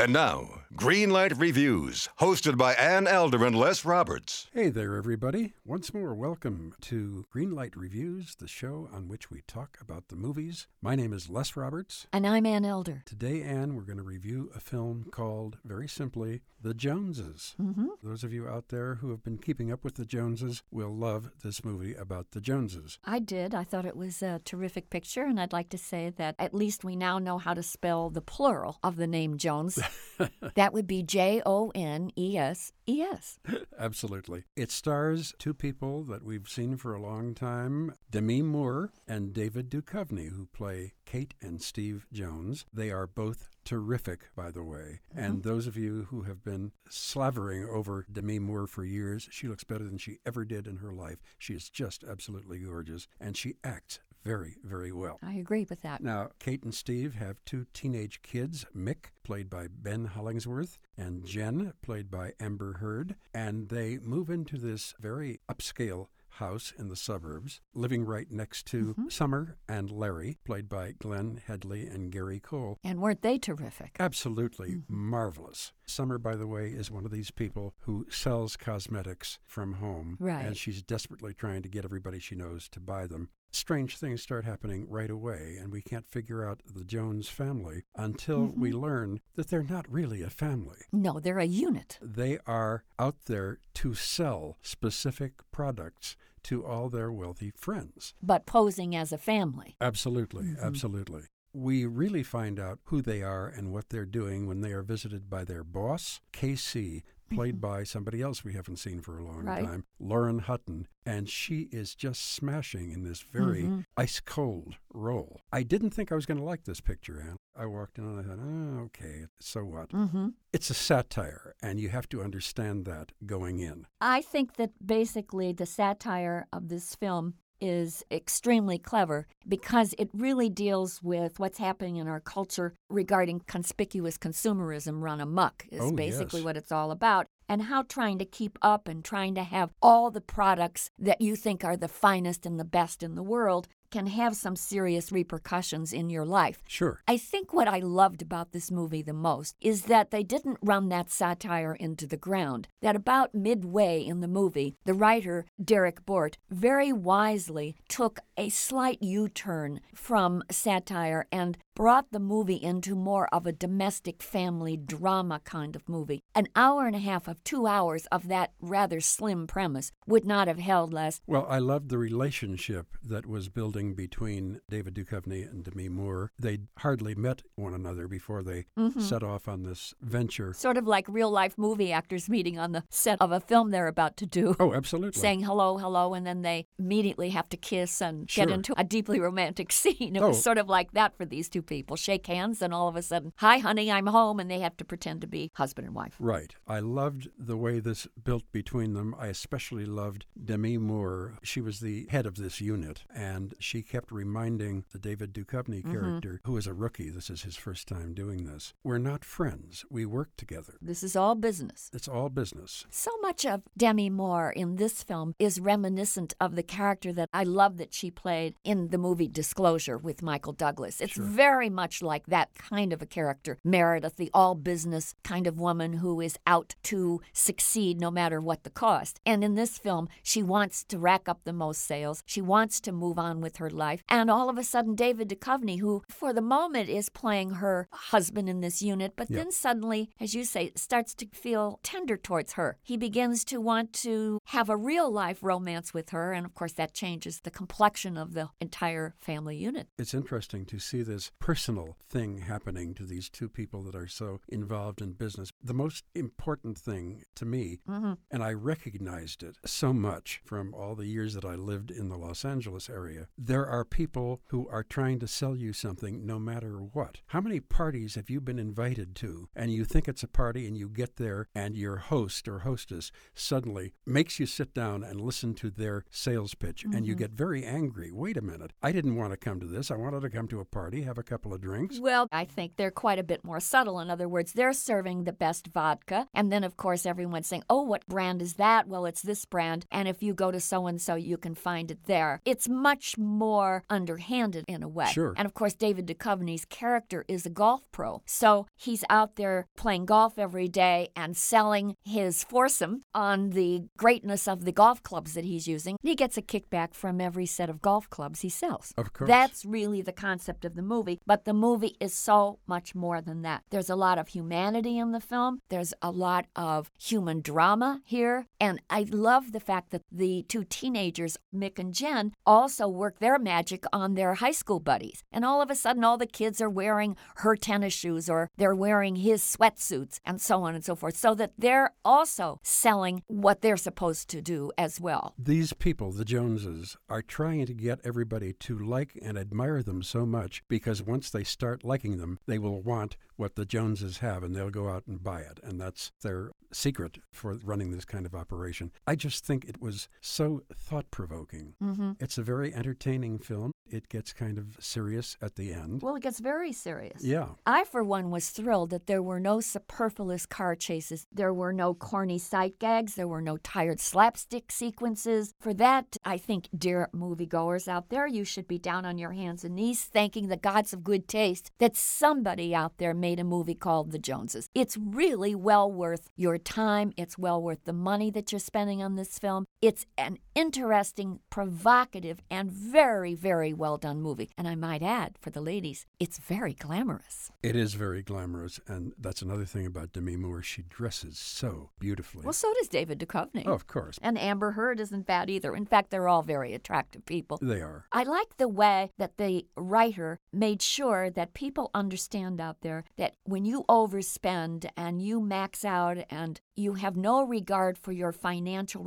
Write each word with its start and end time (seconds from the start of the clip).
And 0.00 0.12
now, 0.12 0.63
Greenlight 0.76 1.40
Reviews, 1.40 2.08
hosted 2.18 2.58
by 2.58 2.74
Ann 2.74 3.06
Elder 3.06 3.44
and 3.44 3.56
Les 3.56 3.84
Roberts. 3.84 4.48
Hey 4.52 4.70
there, 4.70 4.96
everybody. 4.96 5.54
Once 5.64 5.94
more, 5.94 6.14
welcome 6.14 6.74
to 6.80 7.24
Greenlight 7.32 7.74
Reviews, 7.76 8.34
the 8.34 8.48
show 8.48 8.88
on 8.92 9.06
which 9.06 9.30
we 9.30 9.42
talk 9.46 9.78
about 9.80 10.08
the 10.08 10.16
movies. 10.16 10.66
My 10.82 10.96
name 10.96 11.12
is 11.12 11.30
Les 11.30 11.54
Roberts. 11.54 12.08
And 12.12 12.26
I'm 12.26 12.44
Ann 12.44 12.64
Elder. 12.64 13.02
Today, 13.06 13.40
Ann, 13.42 13.76
we're 13.76 13.82
going 13.82 13.98
to 13.98 14.02
review 14.02 14.50
a 14.54 14.58
film 14.58 15.06
called, 15.12 15.58
very 15.64 15.88
simply, 15.88 16.42
The 16.60 16.74
Joneses. 16.74 17.54
Mm-hmm. 17.62 17.86
Those 18.02 18.24
of 18.24 18.32
you 18.32 18.48
out 18.48 18.68
there 18.68 18.96
who 18.96 19.10
have 19.10 19.22
been 19.22 19.38
keeping 19.38 19.70
up 19.70 19.84
with 19.84 19.94
The 19.94 20.04
Joneses 20.04 20.64
will 20.72 20.94
love 20.94 21.30
this 21.44 21.64
movie 21.64 21.94
about 21.94 22.32
the 22.32 22.40
Joneses. 22.40 22.98
I 23.04 23.20
did. 23.20 23.54
I 23.54 23.62
thought 23.62 23.86
it 23.86 23.96
was 23.96 24.22
a 24.22 24.40
terrific 24.44 24.90
picture, 24.90 25.22
and 25.22 25.40
I'd 25.40 25.52
like 25.52 25.68
to 25.68 25.78
say 25.78 26.10
that 26.16 26.34
at 26.38 26.52
least 26.52 26.82
we 26.84 26.96
now 26.96 27.20
know 27.20 27.38
how 27.38 27.54
to 27.54 27.62
spell 27.62 28.10
the 28.10 28.20
plural 28.20 28.80
of 28.82 28.96
the 28.96 29.06
name 29.06 29.38
Jones. 29.38 29.78
that 30.64 30.72
would 30.72 30.86
be 30.86 31.02
J 31.02 31.42
O 31.44 31.70
N 31.74 32.10
E 32.16 32.38
S 32.38 32.72
E 32.88 33.02
S. 33.02 33.38
Absolutely. 33.78 34.44
It 34.56 34.70
stars 34.70 35.34
two 35.38 35.52
people 35.52 36.04
that 36.04 36.24
we've 36.24 36.48
seen 36.48 36.78
for 36.78 36.94
a 36.94 37.02
long 37.02 37.34
time 37.34 37.92
Demi 38.10 38.40
Moore 38.40 38.90
and 39.06 39.34
David 39.34 39.68
Duchovny, 39.68 40.30
who 40.30 40.46
play 40.54 40.94
Kate 41.04 41.34
and 41.42 41.60
Steve 41.60 42.06
Jones. 42.14 42.64
They 42.72 42.90
are 42.90 43.06
both 43.06 43.50
terrific, 43.66 44.30
by 44.34 44.50
the 44.50 44.64
way. 44.64 45.00
Mm-hmm. 45.10 45.18
And 45.18 45.42
those 45.42 45.66
of 45.66 45.76
you 45.76 46.06
who 46.08 46.22
have 46.22 46.42
been 46.42 46.72
slavering 46.88 47.68
over 47.68 48.06
Demi 48.10 48.38
Moore 48.38 48.66
for 48.66 48.86
years, 48.86 49.28
she 49.30 49.48
looks 49.48 49.64
better 49.64 49.84
than 49.84 49.98
she 49.98 50.16
ever 50.24 50.46
did 50.46 50.66
in 50.66 50.76
her 50.76 50.94
life. 50.94 51.18
She 51.38 51.52
is 51.52 51.68
just 51.68 52.04
absolutely 52.04 52.60
gorgeous, 52.60 53.06
and 53.20 53.36
she 53.36 53.56
acts 53.62 53.98
very, 54.24 54.56
very 54.64 54.92
well. 54.92 55.18
I 55.22 55.34
agree 55.34 55.66
with 55.68 55.82
that. 55.82 56.02
Now, 56.02 56.30
Kate 56.38 56.62
and 56.62 56.74
Steve 56.74 57.14
have 57.14 57.44
two 57.44 57.66
teenage 57.74 58.22
kids 58.22 58.64
Mick, 58.76 59.06
played 59.22 59.50
by 59.50 59.68
Ben 59.68 60.06
Hollingsworth, 60.06 60.78
and 60.96 61.24
Jen, 61.24 61.72
played 61.82 62.10
by 62.10 62.32
Amber 62.40 62.74
Heard, 62.74 63.16
and 63.34 63.68
they 63.68 63.98
move 63.98 64.30
into 64.30 64.56
this 64.56 64.94
very 64.98 65.40
upscale 65.50 66.06
house 66.34 66.72
in 66.78 66.88
the 66.88 66.96
suburbs, 66.96 67.60
living 67.74 68.04
right 68.04 68.30
next 68.30 68.66
to 68.66 68.86
mm-hmm. 68.86 69.08
Summer 69.08 69.56
and 69.68 69.90
Larry, 69.90 70.36
played 70.44 70.68
by 70.68 70.92
Glenne 70.92 71.40
Headly 71.46 71.86
and 71.86 72.10
Gary 72.10 72.40
Cole. 72.40 72.78
And 72.82 73.00
weren't 73.00 73.22
they 73.22 73.38
terrific? 73.38 73.96
Absolutely 74.00 74.70
mm-hmm. 74.70 75.10
marvelous. 75.10 75.72
Summer, 75.86 76.18
by 76.18 76.36
the 76.36 76.46
way, 76.46 76.68
is 76.68 76.90
one 76.90 77.04
of 77.04 77.10
these 77.10 77.30
people 77.30 77.74
who 77.80 78.06
sells 78.10 78.56
cosmetics 78.56 79.38
from 79.46 79.74
home. 79.74 80.16
Right. 80.18 80.44
And 80.44 80.56
she's 80.56 80.82
desperately 80.82 81.34
trying 81.34 81.62
to 81.62 81.68
get 81.68 81.84
everybody 81.84 82.18
she 82.18 82.34
knows 82.34 82.68
to 82.70 82.80
buy 82.80 83.06
them. 83.06 83.28
Strange 83.54 83.98
things 83.98 84.20
start 84.20 84.44
happening 84.44 84.84
right 84.88 85.10
away, 85.10 85.56
and 85.60 85.70
we 85.70 85.80
can't 85.80 86.10
figure 86.10 86.44
out 86.44 86.60
the 86.74 86.82
Jones 86.82 87.28
family 87.28 87.84
until 87.94 88.46
we 88.46 88.70
mm-hmm. 88.70 88.80
learn 88.80 89.20
that 89.36 89.48
they're 89.48 89.62
not 89.62 89.88
really 89.88 90.22
a 90.22 90.28
family. 90.28 90.78
No, 90.92 91.20
they're 91.20 91.38
a 91.38 91.44
unit. 91.44 92.00
They 92.02 92.38
are 92.48 92.82
out 92.98 93.14
there 93.26 93.60
to 93.74 93.94
sell 93.94 94.58
specific 94.60 95.34
products 95.52 96.16
to 96.42 96.66
all 96.66 96.88
their 96.88 97.12
wealthy 97.12 97.52
friends. 97.56 98.12
But 98.20 98.44
posing 98.44 98.96
as 98.96 99.12
a 99.12 99.18
family. 99.18 99.76
Absolutely, 99.80 100.46
mm-hmm. 100.46 100.66
absolutely. 100.66 101.22
We 101.52 101.86
really 101.86 102.24
find 102.24 102.58
out 102.58 102.80
who 102.86 103.02
they 103.02 103.22
are 103.22 103.46
and 103.46 103.72
what 103.72 103.90
they're 103.90 104.04
doing 104.04 104.48
when 104.48 104.62
they 104.62 104.72
are 104.72 104.82
visited 104.82 105.30
by 105.30 105.44
their 105.44 105.62
boss, 105.62 106.20
KC, 106.32 107.04
played 107.30 107.54
mm-hmm. 107.54 107.72
by 107.72 107.84
somebody 107.84 108.22
else 108.22 108.44
we 108.44 108.54
haven't 108.54 108.78
seen 108.78 109.00
for 109.00 109.18
a 109.18 109.24
long 109.24 109.44
Right. 109.44 109.64
time, 109.64 109.84
Lauren 109.98 110.40
Hutton. 110.40 110.88
And 111.06 111.28
she 111.28 111.68
is 111.70 111.94
just 111.94 112.34
smashing 112.34 112.90
in 112.90 113.04
this 113.04 113.20
very 113.20 113.64
mm-hmm. 113.64 113.80
ice 113.96 114.20
cold 114.20 114.76
role. 114.92 115.40
I 115.52 115.62
didn't 115.62 115.90
think 115.90 116.10
I 116.10 116.14
was 116.14 116.26
going 116.26 116.38
to 116.38 116.44
like 116.44 116.64
this 116.64 116.80
picture, 116.80 117.20
Ann. 117.20 117.36
I 117.56 117.66
walked 117.66 117.98
in 117.98 118.04
and 118.04 118.18
I 118.18 118.22
thought, 118.22 118.38
oh, 118.40 118.84
okay, 118.86 119.26
so 119.38 119.64
what? 119.64 119.90
Mm-hmm. 119.90 120.28
It's 120.52 120.70
a 120.70 120.74
satire, 120.74 121.54
and 121.62 121.78
you 121.78 121.88
have 121.90 122.08
to 122.10 122.22
understand 122.22 122.84
that 122.86 123.12
going 123.26 123.58
in. 123.58 123.86
I 124.00 124.22
think 124.22 124.54
that 124.54 124.70
basically 124.84 125.52
the 125.52 125.66
satire 125.66 126.46
of 126.52 126.68
this 126.68 126.94
film 126.94 127.34
is 127.64 128.04
extremely 128.10 128.76
clever 128.78 129.26
because 129.48 129.94
it 129.98 130.10
really 130.12 130.50
deals 130.50 131.02
with 131.02 131.38
what's 131.40 131.56
happening 131.58 131.96
in 131.96 132.06
our 132.06 132.20
culture 132.20 132.74
regarding 132.90 133.40
conspicuous 133.46 134.18
consumerism 134.18 135.00
run 135.00 135.18
amok 135.20 135.66
is 135.72 135.80
Oh, 135.80 135.92
basically 135.92 136.40
yes. 136.40 136.44
what 136.44 136.56
it's 136.58 136.70
all 136.70 136.90
about 136.90 137.26
and 137.48 137.62
how 137.62 137.82
trying 137.82 138.18
to 138.18 138.24
keep 138.26 138.58
up 138.60 138.86
and 138.86 139.02
trying 139.02 139.34
to 139.36 139.42
have 139.44 139.70
all 139.80 140.10
the 140.10 140.20
products 140.20 140.90
that 140.98 141.20
you 141.22 141.36
think 141.36 141.64
are 141.64 141.76
the 141.76 141.88
finest 141.88 142.44
and 142.44 142.60
the 142.60 142.64
best 142.64 143.02
in 143.02 143.14
the 143.14 143.22
world 143.22 143.66
can 143.94 144.06
have 144.08 144.34
some 144.34 144.56
serious 144.56 145.12
repercussions 145.12 145.92
in 145.92 146.10
your 146.10 146.24
life. 146.24 146.58
Sure. 146.66 147.00
I 147.06 147.16
think 147.16 147.52
what 147.52 147.68
I 147.68 147.78
loved 147.78 148.22
about 148.22 148.50
this 148.50 148.68
movie 148.68 149.02
the 149.02 149.12
most 149.12 149.54
is 149.60 149.82
that 149.82 150.10
they 150.10 150.24
didn't 150.24 150.58
run 150.60 150.88
that 150.88 151.12
satire 151.12 151.74
into 151.74 152.04
the 152.04 152.16
ground. 152.16 152.66
That 152.82 152.96
about 152.96 153.36
midway 153.36 154.04
in 154.04 154.18
the 154.18 154.26
movie, 154.26 154.74
the 154.84 154.94
writer, 154.94 155.46
Derrick 155.64 156.04
Borte, 156.04 156.38
very 156.50 156.92
wisely 156.92 157.76
took 157.86 158.18
a 158.36 158.48
slight 158.48 159.00
U 159.00 159.28
turn 159.28 159.80
from 159.94 160.42
satire 160.50 161.28
and 161.30 161.56
brought 161.74 162.12
the 162.12 162.20
movie 162.20 162.62
into 162.62 162.94
more 162.94 163.28
of 163.34 163.46
a 163.46 163.52
domestic 163.52 164.22
family 164.22 164.76
drama 164.76 165.40
kind 165.44 165.74
of 165.74 165.88
movie. 165.88 166.22
An 166.34 166.46
hour 166.54 166.86
and 166.86 166.94
a 166.96 167.00
half 167.00 167.26
of 167.28 167.42
two 167.44 167.66
hours 167.66 168.06
of 168.12 168.28
that 168.28 168.52
rather 168.60 169.00
slim 169.00 169.46
premise 169.46 169.90
would 170.06 170.24
not 170.24 170.46
have 170.48 170.58
held 170.58 170.92
less. 170.92 171.20
Well, 171.26 171.46
I 171.48 171.58
loved 171.58 171.88
the 171.88 171.98
relationship 171.98 172.86
that 173.02 173.26
was 173.26 173.48
building 173.48 173.94
between 173.94 174.60
David 174.68 174.94
Duchovny 174.94 175.48
and 175.50 175.64
Demi 175.64 175.88
Moore. 175.88 176.30
They 176.38 176.58
hardly 176.78 177.14
met 177.14 177.42
one 177.56 177.74
another 177.74 178.08
before 178.08 178.42
they 178.42 178.66
Mm-hmm. 178.78 179.00
set 179.00 179.22
off 179.22 179.48
on 179.48 179.62
this 179.62 179.94
venture. 180.00 180.52
Sort 180.52 180.76
of 180.76 180.86
like 180.86 181.06
real 181.08 181.30
life 181.30 181.56
movie 181.56 181.92
actors 181.92 182.28
meeting 182.28 182.58
on 182.58 182.72
the 182.72 182.82
set 182.90 183.20
of 183.20 183.30
a 183.32 183.40
film 183.40 183.70
they're 183.70 183.86
about 183.88 184.16
to 184.18 184.26
do. 184.26 184.54
Oh, 184.60 184.72
absolutely. 184.74 185.20
saying 185.20 185.42
hello, 185.42 185.78
hello, 185.78 186.14
and 186.14 186.26
then 186.26 186.42
they 186.42 186.66
immediately 186.78 187.30
have 187.30 187.48
to 187.50 187.56
kiss 187.56 188.00
and 188.00 188.26
get 188.28 188.50
into 188.50 188.74
a 188.76 188.84
deeply 188.84 189.20
romantic 189.20 189.70
scene. 189.72 190.16
It 190.16 190.22
Oh. 190.22 190.28
was 190.28 190.42
sort 190.42 190.58
of 190.58 190.68
like 190.68 190.92
that 190.92 191.16
for 191.16 191.24
these 191.24 191.48
two 191.48 191.62
people. 191.66 191.96
Shake 191.96 192.26
hands, 192.26 192.62
and 192.62 192.72
all 192.74 192.88
of 192.88 192.96
a 192.96 193.02
sudden, 193.02 193.32
hi, 193.36 193.58
honey, 193.58 193.90
I'm 193.90 194.06
home, 194.06 194.40
and 194.40 194.50
they 194.50 194.60
have 194.60 194.76
to 194.78 194.84
pretend 194.84 195.20
to 195.22 195.26
be 195.26 195.50
husband 195.54 195.86
and 195.86 195.94
wife. 195.94 196.14
Right. 196.18 196.54
I 196.66 196.80
loved 196.80 197.28
the 197.38 197.56
way 197.56 197.80
this 197.80 198.06
built 198.22 198.44
between 198.52 198.94
them. 198.94 199.14
I 199.18 199.26
especially 199.28 199.86
loved 199.86 200.26
Demi 200.42 200.78
Moore. 200.78 201.38
She 201.42 201.60
was 201.60 201.80
the 201.80 202.06
head 202.10 202.26
of 202.26 202.36
this 202.36 202.60
unit, 202.60 203.04
and 203.14 203.54
she 203.58 203.82
kept 203.82 204.10
reminding 204.12 204.84
the 204.92 204.98
David 204.98 205.32
Duchovny 205.32 205.74
Mm-hmm. 205.74 205.92
character, 205.92 206.40
who 206.44 206.56
is 206.56 206.66
a 206.66 206.72
rookie, 206.74 207.10
this 207.10 207.30
is 207.30 207.42
his 207.42 207.56
first 207.56 207.88
time 207.88 208.14
doing 208.14 208.44
this, 208.44 208.74
we're 208.84 208.98
not 208.98 209.24
friends. 209.24 209.84
We 209.90 210.04
work 210.06 210.30
together. 210.36 210.74
This 210.80 211.02
is 211.02 211.16
all 211.16 211.34
business. 211.34 211.90
It's 211.92 212.06
all 212.08 212.28
business. 212.28 212.86
So 212.90 213.10
much 213.22 213.44
of 213.46 213.62
Demi 213.76 214.10
Moore 214.10 214.50
in 214.50 214.76
this 214.76 215.02
film 215.02 215.34
is 215.38 215.58
reminiscent 215.60 216.34
of 216.40 216.54
the 216.54 216.62
character 216.62 217.12
that 217.14 217.28
I 217.32 217.44
love 217.44 217.78
that 217.78 217.92
she 217.94 218.10
played 218.10 218.54
in 218.64 218.88
the 218.88 218.98
movie 218.98 219.28
Disclosure 219.28 219.98
with 219.98 220.22
Michael 220.22 220.52
Douglas. 220.52 221.00
It's 221.00 221.16
very 221.16 221.53
much 221.62 222.02
like 222.02 222.26
that 222.26 222.54
kind 222.54 222.92
of 222.92 223.02
a 223.02 223.06
character. 223.06 223.58
Meredith, 223.64 224.16
the 224.16 224.30
all 224.34 224.54
business 224.54 225.14
kind 225.22 225.46
of 225.46 225.58
woman 225.58 225.94
who 225.94 226.20
is 226.20 226.38
out 226.46 226.74
to 226.84 227.20
succeed 227.32 228.00
no 228.00 228.10
matter 228.10 228.40
what 228.40 228.64
the 228.64 228.70
cost. 228.70 229.20
And 229.24 229.44
in 229.44 229.54
this 229.54 229.78
film, 229.78 230.08
she 230.22 230.42
wants 230.42 230.84
to 230.84 230.98
rack 230.98 231.28
up 231.28 231.40
the 231.44 231.52
most 231.52 231.82
sales. 231.82 232.22
She 232.26 232.40
wants 232.40 232.80
to 232.80 232.92
move 232.92 233.18
on 233.18 233.40
with 233.40 233.56
her 233.56 233.70
life. 233.70 234.02
And 234.08 234.30
all 234.30 234.48
of 234.48 234.58
a 234.58 234.64
sudden, 234.64 234.94
David 234.94 235.28
Duchovny, 235.28 235.80
who 235.80 236.02
for 236.08 236.32
the 236.32 236.40
moment 236.40 236.88
is 236.88 237.08
playing 237.08 237.50
her 237.50 237.88
husband 237.92 238.48
in 238.48 238.60
this 238.60 238.82
unit, 238.82 239.12
but 239.16 239.28
then 239.28 239.50
suddenly, 239.50 240.10
as 240.20 240.34
you 240.34 240.44
say, 240.44 240.72
starts 240.74 241.14
to 241.16 241.26
feel 241.32 241.78
tender 241.82 242.16
towards 242.16 242.54
her. 242.54 242.76
He 242.82 242.96
begins 242.96 243.44
to 243.46 243.60
want 243.60 243.92
to 243.94 244.38
have 244.46 244.68
a 244.68 244.76
real 244.76 245.10
life 245.10 245.38
romance 245.42 245.92
with 245.94 246.10
her. 246.10 246.32
And 246.32 246.46
of 246.46 246.54
course, 246.54 246.72
that 246.74 246.94
changes 246.94 247.40
the 247.40 247.50
complexion 247.50 248.16
of 248.16 248.34
the 248.34 248.48
entire 248.60 249.14
family 249.18 249.56
unit. 249.56 249.88
It's 249.98 250.14
interesting 250.14 250.64
to 250.66 250.78
see 250.78 251.02
this 251.02 251.30
personal 251.44 251.94
thing 252.08 252.38
happening 252.38 252.94
to 252.94 253.04
these 253.04 253.28
two 253.28 253.50
people 253.50 253.82
that 253.82 253.94
are 253.94 254.06
so 254.06 254.40
involved 254.48 255.02
in 255.02 255.12
business. 255.12 255.50
The 255.62 255.74
most 255.74 256.04
important 256.14 256.78
thing 256.78 257.22
to 257.34 257.44
me, 257.44 257.80
mm-hmm. 257.86 258.14
and 258.30 258.42
I 258.42 258.54
recognized 258.54 259.42
it 259.42 259.58
so 259.62 259.92
much 259.92 260.40
from 260.42 260.72
all 260.72 260.94
the 260.94 261.04
years 261.04 261.34
that 261.34 261.44
I 261.44 261.54
lived 261.54 261.90
in 261.90 262.08
the 262.08 262.16
Los 262.16 262.46
Angeles 262.46 262.88
area, 262.88 263.28
there 263.36 263.66
are 263.66 263.84
people 263.84 264.40
who 264.46 264.66
are 264.70 264.82
trying 264.82 265.18
to 265.18 265.28
sell 265.28 265.54
you 265.54 265.74
something 265.74 266.24
no 266.24 266.38
matter 266.38 266.78
what. 266.78 267.18
How 267.26 267.42
many 267.42 267.60
parties 267.60 268.14
have 268.14 268.30
you 268.30 268.40
been 268.40 268.58
invited 268.58 269.14
to 269.16 269.50
and 269.54 269.70
you 269.70 269.84
think 269.84 270.08
it's 270.08 270.22
a 270.22 270.28
party 270.28 270.66
and 270.66 270.78
you 270.78 270.88
get 270.88 271.16
there 271.16 271.48
and 271.54 271.76
your 271.76 271.96
host 271.96 272.48
or 272.48 272.60
hostess 272.60 273.12
suddenly 273.34 273.92
makes 274.06 274.40
you 274.40 274.46
sit 274.46 274.72
down 274.72 275.04
and 275.04 275.20
listen 275.20 275.52
to 275.56 275.68
their 275.68 276.06
sales 276.10 276.54
pitch 276.54 276.84
and 276.84 277.06
you 277.06 277.12
mm-hmm. 277.12 277.24
get 277.24 277.32
very 277.32 277.66
angry. 277.66 278.10
Wait 278.10 278.38
a 278.38 278.42
minute. 278.42 278.72
I 278.82 278.92
didn't 278.92 279.16
want 279.16 279.32
to 279.32 279.36
come 279.36 279.60
to 279.60 279.66
this. 279.66 279.90
I 279.90 279.96
wanted 279.96 280.22
to 280.22 280.30
come 280.30 280.48
to 280.48 280.60
a 280.60 280.64
party, 280.64 281.02
have 281.02 281.18
a 281.18 281.33
couple 281.34 281.52
of 281.52 281.60
drinks. 281.60 281.98
Well, 281.98 282.28
I 282.30 282.44
think 282.44 282.76
they're 282.76 282.92
quite 282.92 283.18
a 283.18 283.24
bit 283.24 283.44
more 283.44 283.58
subtle. 283.58 283.98
In 283.98 284.08
other 284.08 284.28
words, 284.28 284.52
they're 284.52 284.72
serving 284.72 285.24
the 285.24 285.32
best 285.32 285.66
vodka. 285.66 286.28
And 286.32 286.52
then, 286.52 286.62
of 286.62 286.76
course, 286.76 287.04
everyone's 287.04 287.48
saying, 287.48 287.64
oh, 287.68 287.82
what 287.82 288.06
brand 288.06 288.40
is 288.40 288.54
that? 288.54 288.86
Well, 288.86 289.04
it's 289.04 289.22
this 289.22 289.44
brand. 289.44 289.84
And 289.90 290.06
if 290.06 290.22
you 290.22 290.32
go 290.32 290.52
to 290.52 290.60
so 290.60 290.86
and 290.86 291.02
so, 291.02 291.16
you 291.16 291.36
can 291.36 291.56
find 291.56 291.90
it 291.90 292.04
there. 292.06 292.40
It's 292.44 292.68
much 292.68 293.18
more 293.18 293.82
underhanded 293.90 294.64
in 294.68 294.84
a 294.84 294.88
way. 294.88 295.06
Sure. 295.06 295.34
And 295.36 295.44
of 295.44 295.54
course, 295.54 295.74
David 295.74 296.06
Duchovny's 296.06 296.64
character 296.64 297.24
is 297.26 297.44
a 297.44 297.50
golf 297.50 297.82
pro. 297.90 298.22
So 298.26 298.68
he's 298.76 299.02
out 299.10 299.34
there 299.34 299.66
playing 299.76 300.06
golf 300.06 300.38
every 300.38 300.68
day 300.68 301.08
and 301.16 301.36
selling 301.36 301.96
his 302.04 302.44
foursome 302.44 303.02
on 303.12 303.50
the 303.50 303.86
greatness 303.96 304.46
of 304.46 304.64
the 304.64 304.70
golf 304.72 305.02
clubs 305.02 305.34
that 305.34 305.44
he's 305.44 305.66
using. 305.66 305.96
He 306.00 306.14
gets 306.14 306.36
a 306.36 306.42
kickback 306.42 306.94
from 306.94 307.20
every 307.20 307.46
set 307.46 307.68
of 307.68 307.82
golf 307.82 308.08
clubs 308.08 308.42
he 308.42 308.48
sells. 308.48 308.94
Of 308.96 309.12
course. 309.12 309.26
That's 309.26 309.64
really 309.64 310.00
the 310.00 310.12
concept 310.12 310.64
of 310.64 310.76
the 310.76 310.82
movie. 310.82 311.18
But 311.26 311.44
the 311.44 311.54
movie 311.54 311.96
is 312.00 312.14
so 312.14 312.58
much 312.66 312.94
more 312.94 313.20
than 313.20 313.42
that. 313.42 313.62
There's 313.70 313.90
a 313.90 313.96
lot 313.96 314.18
of 314.18 314.28
humanity 314.28 314.98
in 314.98 315.12
the 315.12 315.20
film, 315.20 315.60
there's 315.68 315.94
a 316.02 316.10
lot 316.10 316.46
of 316.54 316.90
human 316.98 317.40
drama 317.40 318.00
here. 318.04 318.46
And 318.60 318.80
I 318.90 319.06
love 319.10 319.52
the 319.52 319.60
fact 319.60 319.90
that 319.90 320.02
the 320.10 320.44
two 320.48 320.64
teenagers, 320.64 321.36
Mick 321.54 321.78
and 321.78 321.92
Jen, 321.92 322.32
also 322.46 322.88
work 322.88 323.18
their 323.18 323.38
magic 323.38 323.84
on 323.92 324.14
their 324.14 324.34
high 324.34 324.52
school 324.52 324.80
buddies. 324.80 325.22
And 325.32 325.44
all 325.44 325.62
of 325.62 325.70
a 325.70 325.74
sudden, 325.74 326.04
all 326.04 326.18
the 326.18 326.26
kids 326.26 326.60
are 326.60 326.70
wearing 326.70 327.16
her 327.36 327.56
tennis 327.56 327.92
shoes 327.92 328.28
or 328.28 328.50
they're 328.56 328.74
wearing 328.74 329.16
his 329.16 329.42
sweatsuits 329.42 330.18
and 330.24 330.40
so 330.40 330.62
on 330.62 330.74
and 330.74 330.84
so 330.84 330.94
forth, 330.94 331.16
so 331.16 331.34
that 331.34 331.52
they're 331.58 331.92
also 332.04 332.58
selling 332.62 333.22
what 333.26 333.60
they're 333.60 333.76
supposed 333.76 334.28
to 334.28 334.40
do 334.40 334.70
as 334.76 335.00
well. 335.00 335.34
These 335.38 335.72
people, 335.72 336.12
the 336.12 336.24
Joneses, 336.24 336.96
are 337.08 337.22
trying 337.22 337.66
to 337.66 337.74
get 337.74 338.00
everybody 338.04 338.52
to 338.52 338.78
like 338.78 339.18
and 339.22 339.38
admire 339.38 339.82
them 339.82 340.02
so 340.02 340.26
much 340.26 340.62
because 340.68 341.02
once 341.14 341.30
they 341.30 341.44
start 341.44 341.84
liking 341.84 342.18
them, 342.18 342.40
they 342.48 342.58
will 342.58 342.82
want 342.82 343.16
what 343.36 343.54
the 343.54 343.64
Joneses 343.64 344.18
have 344.18 344.42
and 344.42 344.52
they'll 344.52 344.68
go 344.68 344.88
out 344.88 345.06
and 345.06 345.22
buy 345.22 345.42
it. 345.42 345.60
And 345.62 345.80
that's 345.80 346.10
their 346.22 346.50
secret 346.72 347.18
for 347.30 347.56
running 347.64 347.92
this 347.92 348.04
kind 348.04 348.26
of 348.26 348.34
operation. 348.34 348.90
I 349.06 349.14
just 349.14 349.46
think 349.46 349.64
it 349.64 349.80
was 349.80 350.08
so 350.20 350.62
thought 350.76 351.08
provoking. 351.12 351.74
Mm-hmm. 351.80 352.12
It's 352.18 352.36
a 352.36 352.42
very 352.42 352.74
entertaining 352.74 353.38
film. 353.38 353.70
It 353.94 354.08
gets 354.08 354.32
kind 354.32 354.58
of 354.58 354.76
serious 354.80 355.36
at 355.40 355.54
the 355.54 355.72
end. 355.72 356.02
Well, 356.02 356.16
it 356.16 356.22
gets 356.22 356.40
very 356.40 356.72
serious. 356.72 357.22
Yeah. 357.22 357.50
I, 357.64 357.84
for 357.84 358.02
one, 358.02 358.30
was 358.30 358.50
thrilled 358.50 358.90
that 358.90 359.06
there 359.06 359.22
were 359.22 359.38
no 359.38 359.60
superfluous 359.60 360.46
car 360.46 360.74
chases. 360.74 361.26
There 361.32 361.54
were 361.54 361.72
no 361.72 361.94
corny 361.94 362.38
sight 362.38 362.78
gags. 362.80 363.14
There 363.14 363.28
were 363.28 363.40
no 363.40 363.56
tired 363.58 364.00
slapstick 364.00 364.72
sequences. 364.72 365.54
For 365.60 365.72
that, 365.74 366.16
I 366.24 366.38
think, 366.38 366.68
dear 366.76 367.08
moviegoers 367.14 367.86
out 367.86 368.08
there, 368.08 368.26
you 368.26 368.44
should 368.44 368.66
be 368.66 368.78
down 368.78 369.04
on 369.04 369.16
your 369.16 369.32
hands 369.32 369.64
and 369.64 369.76
knees 369.76 370.02
thanking 370.02 370.48
the 370.48 370.56
gods 370.56 370.92
of 370.92 371.04
good 371.04 371.28
taste 371.28 371.70
that 371.78 371.96
somebody 371.96 372.74
out 372.74 372.98
there 372.98 373.14
made 373.14 373.38
a 373.38 373.44
movie 373.44 373.74
called 373.74 374.10
The 374.10 374.18
Joneses. 374.18 374.68
It's 374.74 374.96
really 374.96 375.54
well 375.54 375.90
worth 375.90 376.30
your 376.36 376.58
time. 376.58 377.12
It's 377.16 377.38
well 377.38 377.62
worth 377.62 377.84
the 377.84 377.92
money 377.92 378.30
that 378.32 378.50
you're 378.50 378.58
spending 378.58 379.02
on 379.02 379.14
this 379.14 379.38
film. 379.38 379.66
It's 379.84 380.06
an 380.16 380.38
interesting, 380.54 381.40
provocative, 381.50 382.40
and 382.50 382.72
very, 382.72 383.34
very 383.34 383.74
well 383.74 383.98
done 383.98 384.22
movie. 384.22 384.48
And 384.56 384.66
I 384.66 384.76
might 384.76 385.02
add, 385.02 385.36
for 385.42 385.50
the 385.50 385.60
ladies, 385.60 386.06
it's 386.18 386.38
very 386.38 386.72
glamorous. 386.72 387.50
It 387.62 387.76
is 387.76 387.92
very 387.92 388.22
glamorous. 388.22 388.80
And 388.86 389.12
that's 389.18 389.42
another 389.42 389.66
thing 389.66 389.84
about 389.84 390.14
Demi 390.14 390.36
Moore. 390.36 390.62
She 390.62 390.84
dresses 390.88 391.38
so 391.38 391.90
beautifully. 391.98 392.44
Well, 392.44 392.54
so 392.54 392.72
does 392.78 392.88
David 392.88 393.18
Duchovny. 393.18 393.64
oh, 393.66 393.72
of 393.72 393.86
course. 393.86 394.18
And 394.22 394.38
Amber 394.38 394.70
Heard 394.70 395.00
isn't 395.00 395.26
bad 395.26 395.50
either. 395.50 395.76
In 395.76 395.84
fact, 395.84 396.10
they're 396.10 396.28
all 396.28 396.42
very 396.42 396.72
attractive 396.72 397.26
people. 397.26 397.58
They 397.60 397.82
are. 397.82 398.06
I 398.10 398.22
like 398.22 398.56
the 398.56 398.68
way 398.68 399.10
that 399.18 399.36
the 399.36 399.66
writer 399.76 400.40
made 400.50 400.80
sure 400.80 401.28
that 401.28 401.52
people 401.52 401.90
understand 401.92 402.58
out 402.58 402.80
there 402.80 403.04
that 403.18 403.34
when 403.44 403.66
you 403.66 403.84
overspend 403.90 404.88
and 404.96 405.20
you 405.20 405.42
max 405.42 405.84
out 405.84 406.16
and 406.30 406.58
you 406.74 406.94
have 406.94 407.16
no 407.16 407.46
regard 407.46 407.98
for 407.98 408.12
your 408.12 408.32
financial 408.32 409.04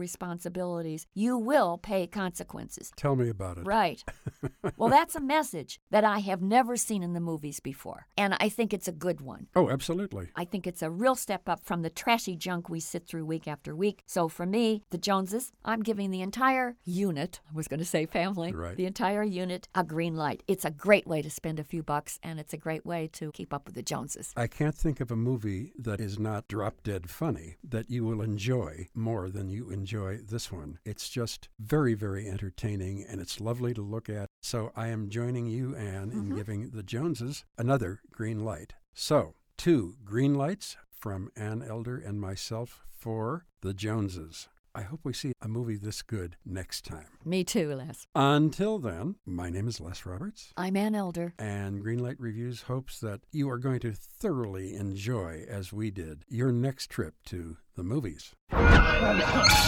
responsibilities, 0.68 1.08
you 1.14 1.38
will 1.38 1.78
pay 1.78 2.08
consequences. 2.08 2.92
Tell 2.96 3.16
me 3.16 3.30
about 3.30 3.58
it. 3.58 3.66
Right. 3.66 4.04
well, 4.78 4.90
that's 4.90 5.16
a 5.16 5.22
message 5.22 5.80
that 5.92 6.04
I 6.04 6.19
have 6.19 6.42
never 6.42 6.78
seen 6.78 7.04
in 7.04 7.14
the 7.14 7.19
movies 7.19 7.60
before. 7.60 8.08
And 8.18 8.36
I 8.40 8.50
think 8.50 8.74
it's 8.74 8.88
a 8.88 8.92
good 8.92 9.22
one. 9.22 9.48
Oh, 9.56 9.69
absolutely. 9.69 10.30
I 10.36 10.46
think 10.46 10.68
it's 10.68 10.81
a 10.81 10.90
real 10.90 11.16
step 11.16 11.48
up 11.50 11.64
from 11.64 11.81
the 11.81 11.90
trashy 11.90 12.36
junk 12.36 12.69
we 12.69 12.80
sit 12.80 13.08
through 13.08 13.25
week 13.25 13.48
after 13.48 13.75
week. 13.75 14.04
So 14.06 14.28
for 14.28 14.46
me, 14.46 14.84
the 14.90 14.98
Joneses, 14.98 15.52
I'm 15.64 15.84
giving 15.84 16.12
the 16.12 16.22
entire 16.22 16.75
unit, 16.86 17.40
I 17.50 17.56
was 17.56 17.68
going 17.68 17.80
to 17.80 17.86
say 17.86 18.06
family, 18.06 18.52
Right. 18.52 18.75
the 18.75 18.86
entire 18.86 19.24
unit 19.24 19.68
a 19.75 19.84
green 19.84 20.16
light. 20.16 20.44
It's 20.48 20.66
a 20.66 20.72
great 20.72 21.08
way 21.08 21.22
to 21.22 21.30
spend 21.30 21.60
a 21.60 21.63
few 21.63 21.84
bucks 21.84 22.20
and 22.24 22.40
it's 22.40 22.54
a 22.54 22.58
great 22.58 22.86
way 22.86 23.08
to 23.13 23.31
keep 23.31 23.54
up 23.54 23.66
with 23.66 23.75
the 23.75 23.84
Joneses. 23.84 24.34
I 24.36 24.48
can't 24.48 24.75
think 24.75 25.00
of 25.00 25.12
a 25.12 25.16
movie 25.16 25.74
that 25.78 26.00
is 26.00 26.20
not 26.20 26.48
drop 26.48 26.84
dead 26.84 27.10
funny 27.10 27.56
that 27.63 27.90
you 27.90 28.04
will 28.06 28.22
enjoy 28.22 28.88
more 28.94 29.30
than 29.30 29.50
you 29.50 29.70
enjoy 29.70 30.18
this 30.18 30.52
one. 30.52 30.56
It's 30.86 31.09
just 31.09 31.50
very, 31.59 31.94
very 31.94 32.27
entertaining 32.27 33.06
and 33.07 33.21
it's 33.21 33.39
lovely 33.42 33.74
to 33.74 33.81
look 33.81 34.09
at. 34.09 34.30
So 34.42 34.71
I 34.75 34.88
am 34.88 35.09
joining 35.09 35.48
you, 35.48 35.75
Ann, 35.75 36.12
in 36.12 36.25
mm-hmm. 36.25 36.36
giving 36.36 36.69
the 36.69 36.83
Joneses 36.83 37.44
another 37.57 38.01
green 38.12 38.44
light. 38.44 38.74
So, 38.94 39.36
two 39.57 39.98
green 40.04 40.36
lights 40.36 40.77
from 40.89 41.30
Ann 41.36 41.63
Elder 41.68 41.98
and 41.98 42.19
myself 42.19 42.81
for 42.89 43.45
the 43.62 43.74
Joneses. 43.74 44.50
I 44.77 44.81
hope 44.83 45.00
we 45.04 45.13
see 45.13 45.31
a 45.42 45.48
movie 45.48 45.75
this 45.75 46.04
good 46.04 46.36
next 46.45 46.86
time. 46.86 47.07
Me 47.25 47.44
too, 47.44 47.74
Les. 47.74 48.06
Until 48.13 48.77
then, 48.77 49.15
my 49.25 49.50
name 49.50 49.68
is 49.68 49.81
Les 49.81 50.06
Roberts. 50.06 50.53
I'm 50.56 50.77
Ann 50.77 50.94
Elder. 50.94 51.33
And 51.39 51.83
Greenlight 51.83 52.18
Reviews 52.19 52.62
hopes 52.63 53.00
that 53.00 53.21
you 53.31 53.50
are 53.50 53.57
going 53.57 53.80
to 53.80 53.94
thoroughly 53.94 54.75
enjoy, 54.75 55.45
as 55.50 55.74
we 55.74 55.89
did, 55.89 56.25
your 56.30 56.51
next 56.51 56.92
trip 56.92 57.15
to 57.25 57.57
the 57.75 57.83
movies. 57.83 58.36